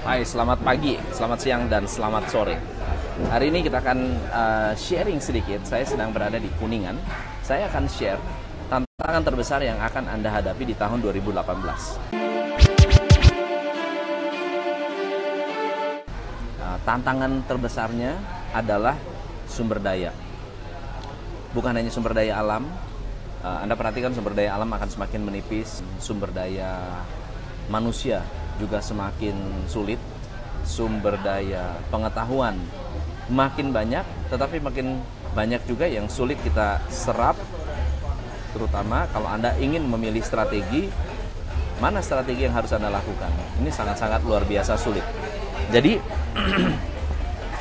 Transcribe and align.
Hai, 0.00 0.24
selamat 0.24 0.64
pagi, 0.64 0.96
selamat 1.12 1.38
siang, 1.44 1.68
dan 1.68 1.84
selamat 1.84 2.24
sore. 2.32 2.56
Hari 3.28 3.52
ini 3.52 3.60
kita 3.60 3.84
akan 3.84 3.98
uh, 4.32 4.72
sharing 4.72 5.20
sedikit. 5.20 5.60
Saya 5.68 5.84
sedang 5.84 6.08
berada 6.08 6.40
di 6.40 6.48
Kuningan. 6.56 6.96
Saya 7.44 7.68
akan 7.68 7.84
share 7.84 8.16
tantangan 8.72 9.20
terbesar 9.28 9.60
yang 9.60 9.76
akan 9.76 10.08
Anda 10.08 10.32
hadapi 10.32 10.72
di 10.72 10.72
tahun 10.72 11.04
2018. 11.04 11.36
Uh, 16.56 16.78
tantangan 16.88 17.44
terbesarnya 17.44 18.16
adalah 18.56 18.96
sumber 19.52 19.84
daya. 19.84 20.16
Bukan 21.52 21.76
hanya 21.76 21.92
sumber 21.92 22.16
daya 22.16 22.40
alam, 22.40 22.72
uh, 23.44 23.58
Anda 23.60 23.76
perhatikan 23.76 24.16
sumber 24.16 24.32
daya 24.32 24.56
alam 24.56 24.72
akan 24.72 24.88
semakin 24.88 25.28
menipis, 25.28 25.84
sumber 26.00 26.32
daya 26.32 27.04
manusia 27.68 28.24
juga 28.60 28.84
semakin 28.84 29.64
sulit, 29.64 29.98
sumber 30.68 31.16
daya 31.24 31.80
pengetahuan 31.88 32.60
makin 33.30 33.70
banyak, 33.70 34.02
tetapi 34.28 34.60
makin 34.60 35.00
banyak 35.32 35.62
juga 35.64 35.86
yang 35.86 36.10
sulit 36.10 36.36
kita 36.42 36.82
serap, 36.90 37.38
terutama 38.50 39.06
kalau 39.14 39.30
Anda 39.30 39.54
ingin 39.62 39.86
memilih 39.86 40.20
strategi, 40.26 40.90
mana 41.78 42.02
strategi 42.02 42.44
yang 42.44 42.54
harus 42.58 42.74
Anda 42.74 42.90
lakukan. 42.90 43.30
Ini 43.62 43.70
sangat-sangat 43.70 44.26
luar 44.26 44.42
biasa 44.42 44.74
sulit. 44.74 45.06
Jadi, 45.70 46.02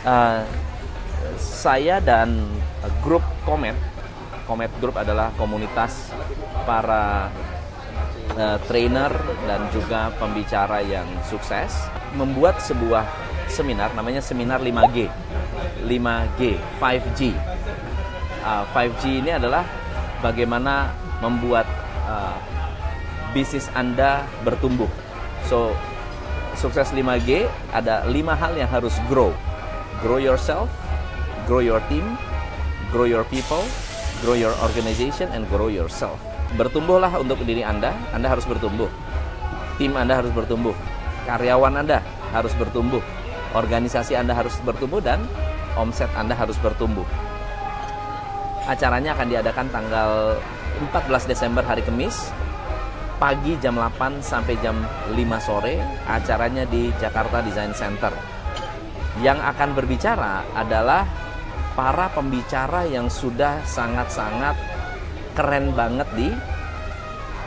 uh, 0.04 0.42
saya 1.64 2.02
dan 2.02 2.50
grup 3.06 3.22
Komet, 3.46 3.78
Komet 4.50 4.74
Group 4.82 4.98
adalah 4.98 5.30
komunitas 5.38 6.10
para 6.66 7.30
uh, 8.40 8.58
trainer 8.66 9.12
dan 9.44 9.68
juga 9.76 10.08
pembicara 10.16 10.80
yang 10.80 11.06
sukses 11.28 11.76
membuat 12.16 12.64
sebuah 12.64 13.04
seminar 13.52 13.92
namanya 13.94 14.24
seminar 14.24 14.64
5G 14.64 15.12
5G 15.84 16.42
5G 16.80 17.22
uh, 18.48 18.64
5G 18.72 19.04
ini 19.20 19.32
adalah 19.36 19.68
bagaimana 20.24 20.96
membuat 21.20 21.68
uh, 22.08 22.40
bisnis 23.36 23.70
Anda 23.78 24.26
bertumbuh. 24.42 24.90
So 25.46 25.76
sukses 26.56 26.96
5G 26.96 27.46
ada 27.76 28.08
lima 28.08 28.34
hal 28.34 28.56
yang 28.56 28.72
harus 28.72 28.96
grow. 29.12 29.36
Grow 30.00 30.18
yourself 30.18 30.72
grow 31.50 31.66
your 31.66 31.82
team 31.90 32.06
grow 32.94 33.10
your 33.10 33.26
people 33.26 33.66
grow 34.22 34.38
your 34.38 34.54
organization 34.62 35.26
and 35.34 35.50
grow 35.50 35.66
yourself 35.66 36.22
Bertumbuhlah 36.58 37.14
untuk 37.22 37.42
diri 37.46 37.62
Anda, 37.62 37.94
Anda 38.10 38.34
harus 38.34 38.46
bertumbuh. 38.50 38.90
Tim 39.78 39.94
Anda 39.94 40.18
harus 40.18 40.34
bertumbuh. 40.34 40.74
Karyawan 41.30 41.86
Anda 41.86 42.02
harus 42.34 42.54
bertumbuh. 42.58 43.02
Organisasi 43.54 44.18
Anda 44.18 44.34
harus 44.34 44.58
bertumbuh 44.66 45.02
dan 45.02 45.22
omset 45.78 46.10
Anda 46.18 46.34
harus 46.34 46.58
bertumbuh. 46.58 47.06
Acaranya 48.66 49.18
akan 49.18 49.28
diadakan 49.30 49.68
tanggal 49.74 50.38
14 50.94 51.30
Desember 51.30 51.66
hari 51.66 51.82
Kamis 51.82 52.30
pagi 53.20 53.60
jam 53.60 53.76
8 53.76 54.24
sampai 54.24 54.56
jam 54.64 54.80
5 55.12 55.18
sore 55.44 55.76
acaranya 56.08 56.64
di 56.64 56.88
Jakarta 57.02 57.44
Design 57.44 57.76
Center. 57.76 58.14
Yang 59.20 59.44
akan 59.44 59.70
berbicara 59.76 60.48
adalah 60.56 61.04
para 61.76 62.08
pembicara 62.16 62.88
yang 62.88 63.12
sudah 63.12 63.60
sangat-sangat 63.68 64.56
keren 65.40 65.72
banget 65.72 66.04
di 66.20 66.28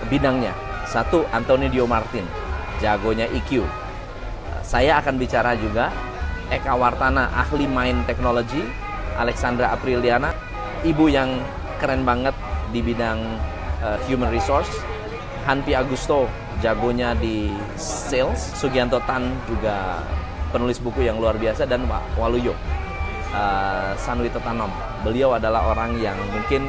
bidangnya. 0.09 0.57
Satu, 0.89 1.29
Anthony 1.29 1.69
Dio 1.69 1.85
Martin, 1.85 2.25
jagonya 2.81 3.29
EQ. 3.29 3.69
Saya 4.65 4.97
akan 5.05 5.21
bicara 5.21 5.53
juga 5.61 5.93
Eka 6.49 6.73
Wartana, 6.73 7.29
ahli 7.37 7.69
main 7.69 8.01
teknologi, 8.09 8.65
Alexandra 9.21 9.77
Apriliana, 9.77 10.33
ibu 10.81 11.13
yang 11.13 11.37
keren 11.77 12.09
banget 12.09 12.33
di 12.73 12.81
bidang 12.81 13.21
uh, 13.85 14.01
human 14.09 14.33
resource, 14.33 14.73
Hanpi 15.45 15.77
Agusto, 15.77 16.25
jagonya 16.65 17.13
di 17.13 17.53
sales, 17.77 18.41
Sugianto 18.57 19.05
Tan 19.05 19.29
juga 19.45 20.01
penulis 20.49 20.81
buku 20.81 21.05
yang 21.05 21.21
luar 21.21 21.37
biasa 21.37 21.69
dan 21.69 21.85
Waluyo 22.17 22.57
uh, 23.37 23.93
Sanwito 24.01 24.41
Tanom. 24.41 24.73
Beliau 25.05 25.37
adalah 25.37 25.73
orang 25.73 26.01
yang 26.01 26.17
mungkin 26.33 26.69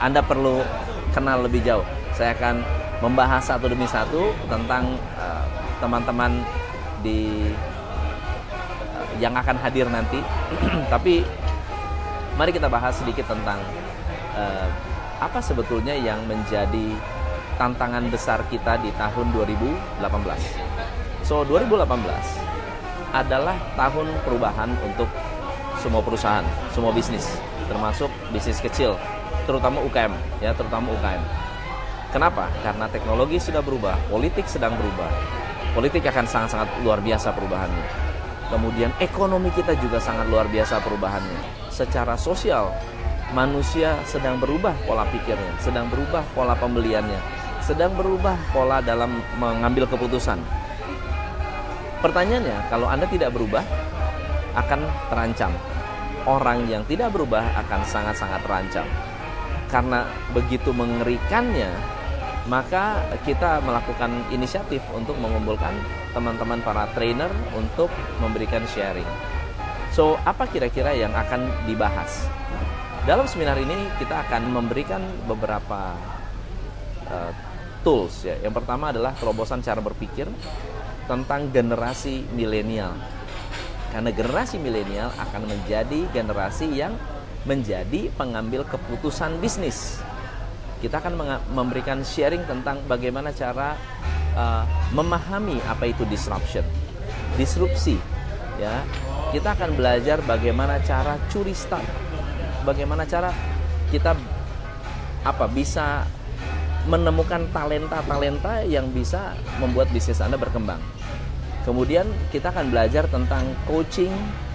anda 0.00 0.24
perlu 0.24 0.64
kenal 1.12 1.44
lebih 1.44 1.60
jauh. 1.60 1.84
Saya 2.16 2.32
akan 2.34 2.64
membahas 3.04 3.44
satu 3.44 3.68
demi 3.68 3.84
satu 3.84 4.32
tentang 4.48 4.96
eh, 5.16 5.44
teman-teman 5.80 6.40
uh, 6.40 6.48
di 7.00 7.48
uh, 8.92 9.06
yang 9.20 9.36
akan 9.36 9.56
hadir 9.60 9.88
nanti. 9.88 10.20
Tapi 10.92 11.24
mari 12.36 12.50
kita 12.52 12.68
bahas 12.68 12.96
sedikit 12.96 13.28
tentang 13.28 13.60
uh, 14.36 14.68
apa 15.20 15.40
sebetulnya 15.44 15.92
yang 15.92 16.24
menjadi 16.24 16.96
tantangan 17.60 18.08
besar 18.08 18.40
kita 18.48 18.80
di 18.80 18.88
tahun 18.96 19.32
2018. 19.36 20.00
So 21.24 21.44
2018 21.44 21.92
adalah 23.12 23.56
tahun 23.76 24.08
perubahan 24.24 24.72
untuk 24.80 25.08
semua 25.80 26.00
perusahaan, 26.04 26.44
semua 26.72 26.92
bisnis, 26.92 27.24
termasuk 27.68 28.08
bisnis 28.32 28.60
kecil, 28.60 28.96
terutama 29.50 29.82
UKM 29.82 30.14
ya 30.38 30.54
terutama 30.54 30.94
UKM 30.94 31.22
kenapa? 32.14 32.46
Karena 32.62 32.86
teknologi 32.86 33.42
sudah 33.42 33.62
berubah 33.62 33.98
politik 34.06 34.46
sedang 34.46 34.78
berubah. 34.78 35.10
Politik 35.70 36.02
akan 36.02 36.26
sangat-sangat 36.26 36.82
luar 36.82 36.98
biasa 36.98 37.30
perubahannya. 37.30 37.86
Kemudian 38.50 38.90
ekonomi 38.98 39.54
kita 39.54 39.78
juga 39.78 40.02
sangat 40.02 40.26
luar 40.26 40.50
biasa 40.50 40.82
perubahannya. 40.82 41.70
Secara 41.70 42.18
sosial 42.18 42.74
manusia 43.30 43.94
sedang 44.02 44.42
berubah 44.42 44.74
pola 44.82 45.06
pikirnya 45.06 45.54
sedang 45.62 45.86
berubah 45.86 46.26
pola 46.34 46.54
pembeliannya 46.58 47.18
sedang 47.62 47.94
berubah 47.94 48.34
pola 48.50 48.82
dalam 48.82 49.22
mengambil 49.38 49.86
keputusan. 49.86 50.42
Pertanyaannya 52.02 52.66
kalau 52.66 52.90
anda 52.90 53.06
tidak 53.06 53.30
berubah 53.30 53.62
akan 54.58 54.82
terancam. 55.06 55.54
Orang 56.26 56.66
yang 56.68 56.82
tidak 56.84 57.14
berubah 57.14 57.40
akan 57.54 57.80
sangat-sangat 57.86 58.44
terancam 58.44 58.84
karena 59.70 60.06
begitu 60.34 60.74
mengerikannya 60.74 61.70
maka 62.50 62.98
kita 63.22 63.62
melakukan 63.62 64.10
inisiatif 64.34 64.82
untuk 64.90 65.14
mengumpulkan 65.22 65.70
teman-teman 66.10 66.58
para 66.66 66.90
trainer 66.96 67.30
untuk 67.54 67.92
memberikan 68.18 68.64
sharing. 68.74 69.06
So, 69.94 70.18
apa 70.26 70.50
kira-kira 70.50 70.94
yang 70.94 71.14
akan 71.14 71.46
dibahas? 71.66 72.26
Dalam 73.04 73.26
seminar 73.30 73.58
ini 73.58 73.90
kita 73.98 74.26
akan 74.26 74.50
memberikan 74.50 75.02
beberapa 75.26 75.94
uh, 77.10 77.32
tools 77.82 78.26
ya. 78.26 78.38
Yang 78.40 78.62
pertama 78.62 78.94
adalah 78.94 79.12
terobosan 79.16 79.62
cara 79.62 79.82
berpikir 79.82 80.26
tentang 81.10 81.50
generasi 81.50 82.22
milenial. 82.34 82.94
Karena 83.90 84.14
generasi 84.14 84.62
milenial 84.62 85.10
akan 85.18 85.42
menjadi 85.50 86.06
generasi 86.14 86.70
yang 86.70 86.94
menjadi 87.48 88.12
pengambil 88.16 88.66
keputusan 88.68 89.40
bisnis. 89.40 90.00
Kita 90.80 91.00
akan 91.00 91.44
memberikan 91.52 92.00
sharing 92.00 92.44
tentang 92.48 92.80
bagaimana 92.88 93.32
cara 93.36 93.76
uh, 94.32 94.64
memahami 94.96 95.60
apa 95.68 95.88
itu 95.92 96.08
disruption, 96.08 96.64
disrupsi. 97.36 98.00
Ya, 98.56 98.84
kita 99.32 99.56
akan 99.56 99.76
belajar 99.76 100.20
bagaimana 100.24 100.80
cara 100.84 101.16
curi 101.32 101.56
start, 101.56 101.84
bagaimana 102.64 103.08
cara 103.08 103.32
kita 103.92 104.16
apa 105.20 105.44
bisa 105.48 106.04
menemukan 106.88 107.44
talenta-talenta 107.52 108.64
yang 108.64 108.88
bisa 108.88 109.36
membuat 109.60 109.92
bisnis 109.92 110.20
Anda 110.24 110.40
berkembang. 110.40 110.80
Kemudian 111.68 112.08
kita 112.32 112.48
akan 112.48 112.72
belajar 112.72 113.04
tentang 113.12 113.44
coaching 113.68 114.12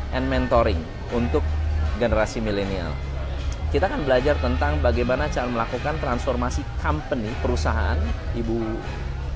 and 0.10 0.26
mentoring 0.26 0.82
untuk 1.14 1.46
generasi 1.98 2.44
milenial. 2.44 2.92
Kita 3.74 3.92
akan 3.92 4.08
belajar 4.08 4.40
tentang 4.40 4.80
bagaimana 4.80 5.28
cara 5.28 5.52
melakukan 5.52 6.00
transformasi 6.00 6.64
company, 6.80 7.28
perusahaan. 7.44 8.00
Ibu 8.38 8.62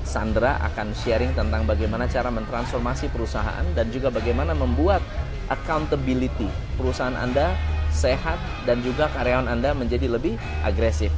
Sandra 0.00 0.56
akan 0.64 0.96
sharing 0.96 1.36
tentang 1.36 1.68
bagaimana 1.68 2.08
cara 2.08 2.32
mentransformasi 2.32 3.12
perusahaan 3.12 3.62
dan 3.76 3.92
juga 3.92 4.08
bagaimana 4.08 4.56
membuat 4.56 5.04
accountability 5.52 6.48
perusahaan 6.74 7.14
Anda 7.14 7.52
sehat 7.92 8.38
dan 8.64 8.80
juga 8.80 9.10
karyawan 9.12 9.50
Anda 9.50 9.76
menjadi 9.76 10.08
lebih 10.08 10.38
agresif. 10.64 11.12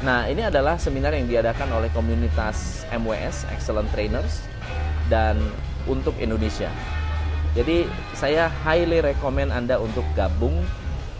Nah, 0.00 0.24
ini 0.32 0.48
adalah 0.48 0.80
seminar 0.80 1.12
yang 1.12 1.28
diadakan 1.28 1.76
oleh 1.76 1.92
komunitas 1.92 2.88
MWS 2.88 3.44
Excellent 3.52 3.90
Trainers 3.92 4.48
dan 5.12 5.36
untuk 5.84 6.16
Indonesia. 6.16 6.72
Jadi 7.50 7.82
saya 8.14 8.46
highly 8.46 9.02
recommend 9.02 9.50
Anda 9.50 9.82
untuk 9.82 10.06
gabung 10.14 10.62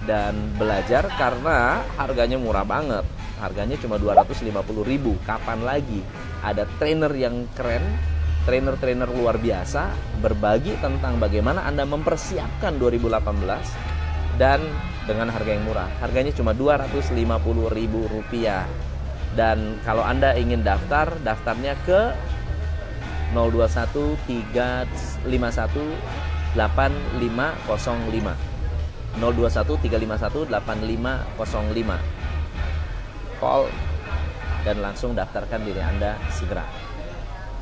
dan 0.06 0.54
belajar 0.56 1.10
karena 1.18 1.82
harganya 1.98 2.38
murah 2.38 2.64
banget. 2.64 3.02
Harganya 3.42 3.74
cuma 3.80 3.98
250.000. 3.98 5.26
Kapan 5.26 5.60
lagi 5.64 6.00
ada 6.44 6.64
trainer 6.78 7.12
yang 7.16 7.48
keren 7.56 7.82
trainer-trainer 8.40 9.04
luar 9.04 9.36
biasa 9.36 9.92
berbagi 10.24 10.72
tentang 10.80 11.20
bagaimana 11.20 11.68
Anda 11.68 11.84
mempersiapkan 11.84 12.80
2018 12.80 14.40
dan 14.40 14.64
dengan 15.04 15.28
harga 15.28 15.50
yang 15.52 15.64
murah. 15.68 15.88
Harganya 16.00 16.32
cuma 16.32 16.56
Rp250.000. 16.56 17.94
Dan 19.36 19.78
kalau 19.86 20.02
Anda 20.02 20.34
ingin 20.34 20.64
daftar, 20.66 21.14
daftarnya 21.22 21.76
ke 21.86 22.16
021 23.34 24.16
351 24.26 25.26
8505 26.56 28.34
021 29.18 29.78
351 29.78 30.50
8505 30.50 32.20
call 33.40 33.66
dan 34.60 34.76
langsung 34.84 35.16
daftarkan 35.16 35.64
diri 35.64 35.80
Anda 35.80 36.20
segera. 36.28 36.68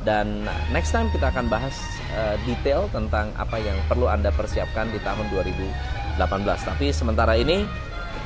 Dan 0.03 0.47
next 0.71 0.91
time 0.95 1.11
kita 1.11 1.27
akan 1.31 1.51
bahas 1.51 1.75
uh, 2.15 2.35
detail 2.47 2.87
tentang 2.91 3.31
apa 3.35 3.59
yang 3.59 3.75
perlu 3.87 4.07
Anda 4.07 4.31
persiapkan 4.31 4.91
di 4.95 4.99
tahun 5.03 5.27
2018 5.31 6.19
tapi 6.63 6.91
sementara 6.95 7.35
ini 7.35 7.67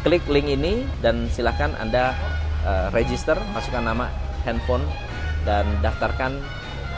klik 0.05 0.21
link 0.29 0.53
ini 0.53 0.85
dan 1.01 1.25
silahkan 1.33 1.73
Anda 1.81 2.13
uh, 2.61 2.93
register 2.93 3.33
masukkan 3.57 3.81
nama 3.81 4.05
handphone 4.45 4.85
dan 5.49 5.65
daftarkan 5.81 6.37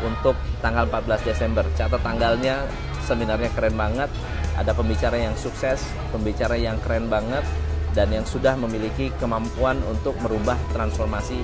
untuk 0.03 0.35
tanggal 0.59 0.89
14 0.89 1.29
Desember 1.29 1.63
catat 1.77 2.01
tanggalnya 2.03 2.65
seminarnya 3.05 3.53
keren 3.53 3.77
banget 3.77 4.09
ada 4.55 4.71
pembicara 4.71 5.19
yang 5.19 5.35
sukses, 5.35 5.83
pembicara 6.15 6.55
yang 6.55 6.79
keren 6.79 7.11
banget, 7.11 7.43
dan 7.91 8.11
yang 8.11 8.23
sudah 8.27 8.55
memiliki 8.59 9.11
kemampuan 9.19 9.79
untuk 9.87 10.15
merubah 10.19 10.59
transformasi 10.75 11.39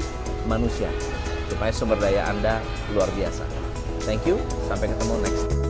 manusia 0.47 0.91
supaya 1.47 1.71
sumber 1.75 1.99
daya 1.99 2.27
Anda 2.31 2.63
luar 2.95 3.11
biasa. 3.15 3.43
Thank 4.07 4.27
you, 4.27 4.39
sampai 4.67 4.89
ketemu 4.91 5.15
next. 5.27 5.60